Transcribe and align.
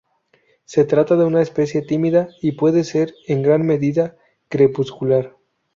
Se 0.65 0.83
trata 0.83 1.15
de 1.15 1.25
una 1.25 1.43
especie 1.43 1.83
tímida, 1.83 2.29
y 2.41 2.53
puede 2.53 2.83
ser 2.85 3.13
en 3.27 3.43
gran 3.43 3.63
medida 3.63 4.15
crepuscular. 4.49 5.35